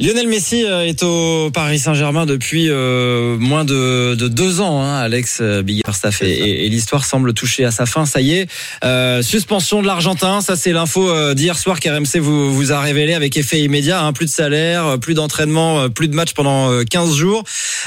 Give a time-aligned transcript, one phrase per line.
[0.00, 4.96] Lionel Messi euh, est au Paris Saint-Germain depuis euh, moins de, de, deux ans, hein,
[4.96, 8.06] Alex euh, Biggerstaff, et, et, et l'histoire semble toucher à sa fin.
[8.06, 8.48] Ça y est,
[8.84, 13.36] euh, suspension de l'Argentin, ça c'est l'info d'hier soir qu'RMC vous, vous a révélé avec
[13.36, 14.00] effet immédiat.
[14.00, 17.42] Hein, plus de salaire, plus d'entraînement, plus de match pendant 15 jours.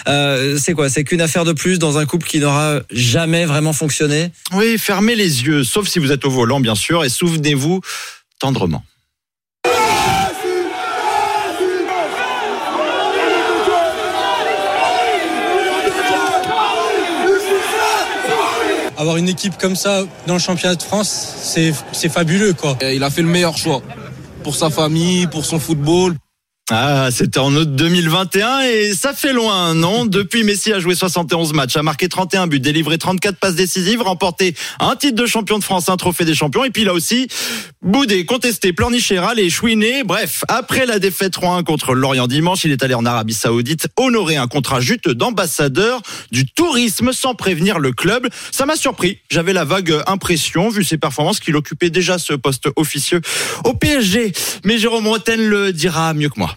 [0.05, 0.89] c'est quoi?
[0.89, 4.31] C'est qu'une affaire de plus dans un couple qui n'aura jamais vraiment fonctionné?
[4.53, 7.79] Oui, fermez les yeux, sauf si vous êtes au volant bien sûr, et souvenez-vous
[8.37, 8.83] tendrement.
[19.01, 21.09] Avoir une équipe comme ça dans le championnat de France,
[21.91, 22.77] c'est fabuleux quoi.
[22.81, 23.81] Il a fait le meilleur choix
[24.43, 26.15] pour sa famille, pour son football.
[26.73, 30.05] Ah, c'était en août 2021 et ça fait loin, non?
[30.05, 34.55] Depuis, Messi a joué 71 matchs, a marqué 31 buts, délivré 34 passes décisives, remporté
[34.79, 37.27] un titre de champion de France, un trophée des champions et puis là aussi
[37.81, 40.05] boudé, contesté, pleurniché, râlé, chouiné.
[40.05, 44.37] Bref, après la défaite 3-1 contre Lorient dimanche, il est allé en Arabie Saoudite honorer
[44.37, 46.01] un contrat juteux d'ambassadeur
[46.31, 48.29] du tourisme sans prévenir le club.
[48.53, 49.19] Ça m'a surpris.
[49.29, 53.19] J'avais la vague impression, vu ses performances, qu'il occupait déjà ce poste officieux
[53.65, 54.31] au PSG.
[54.63, 56.55] Mais Jérôme Roten le dira mieux que moi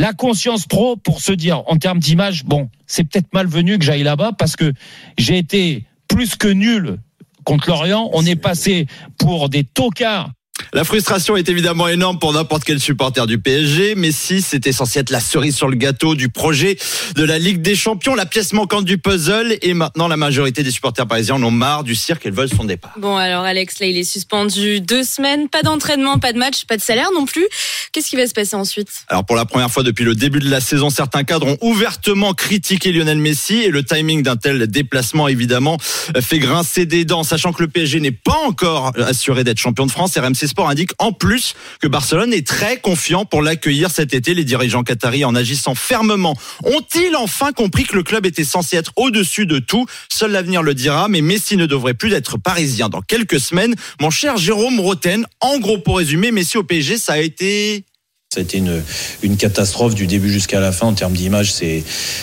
[0.00, 4.02] la conscience trop pour se dire en termes d'image, bon, c'est peut-être malvenu que j'aille
[4.02, 4.72] là-bas parce que
[5.18, 6.96] j'ai été plus que nul
[7.44, 8.08] contre l'Orient.
[8.14, 8.86] On est passé
[9.18, 10.30] pour des tocards
[10.72, 15.00] la frustration est évidemment énorme pour n'importe quel supporter du PSG, mais si c'était censé
[15.00, 16.76] être la cerise sur le gâteau du projet
[17.16, 20.70] de la Ligue des Champions, la pièce manquante du puzzle, et maintenant la majorité des
[20.70, 22.92] supporters parisiens en ont marre du cirque et veulent son départ.
[22.98, 26.76] Bon alors Alex, là il est suspendu deux semaines, pas d'entraînement, pas de match, pas
[26.76, 27.46] de salaire non plus.
[27.92, 28.90] Qu'est-ce qui va se passer ensuite?
[29.08, 32.32] Alors pour la première fois depuis le début de la saison, certains cadres ont ouvertement
[32.34, 35.78] critiqué Lionel Messi et le timing d'un tel déplacement évidemment
[36.20, 39.90] fait grincer des dents, sachant que le PSG n'est pas encore assuré d'être champion de
[39.90, 40.16] France.
[40.16, 44.34] RMC Sport indique en plus que Barcelone est très confiant pour l'accueillir cet été.
[44.34, 48.92] Les dirigeants qataris, en agissant fermement, ont-ils enfin compris que le club était censé être
[48.96, 49.86] au-dessus de tout?
[50.12, 53.74] Seul l'avenir le dira, mais Messi ne devrait plus être parisien dans quelques semaines.
[54.00, 57.84] Mon cher Jérôme Roten, en gros pour résumer, Messi au PSG, ça a été
[58.32, 58.80] ça a été une,
[59.24, 61.52] une catastrophe du début jusqu'à la fin en termes d'image.
[61.52, 61.82] C'est,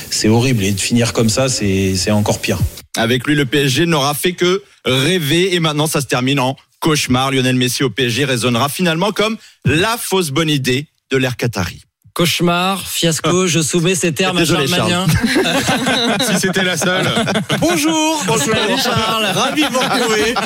[0.10, 0.64] c'est horrible.
[0.64, 2.60] Et de finir comme ça, c'est, c'est encore pire.
[2.96, 5.54] Avec lui, le PSG n'aura fait que rêver.
[5.54, 7.32] Et maintenant, ça se termine en cauchemar.
[7.32, 11.82] Lionel Messi au PSG résonnera finalement comme la fausse bonne idée de l'ère Qatari.
[12.18, 15.06] Cauchemar, fiasco, je soumets ces termes à Charles Magnin.
[16.20, 17.06] si c'était la seule.
[17.60, 19.26] Bonjour, bonjour Charles.
[19.36, 20.34] Ravi de vous retrouver.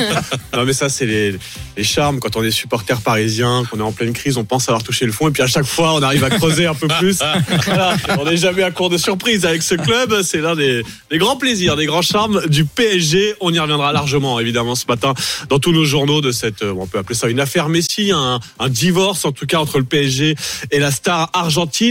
[0.54, 1.38] Non mais ça c'est les,
[1.78, 4.84] les, charmes quand on est supporter parisien, qu'on est en pleine crise, on pense avoir
[4.84, 7.20] touché le fond et puis à chaque fois on arrive à creuser un peu plus.
[7.66, 7.96] Voilà.
[8.20, 11.38] On n'est jamais à court de surprise avec ce club, c'est l'un des, des, grands
[11.38, 13.36] plaisirs, des grands charmes du PSG.
[13.40, 15.14] On y reviendra largement évidemment ce matin
[15.48, 18.70] dans tous nos journaux de cette, on peut appeler ça une affaire Messi, un, un
[18.70, 20.36] divorce en tout cas entre le PSG
[20.72, 21.30] et la star
[21.62, 21.90] argentine.